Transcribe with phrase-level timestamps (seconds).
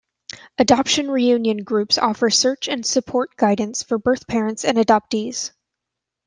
[0.57, 5.51] Adoption Reunion groups offer search and support guidance for birth parents and adoptees.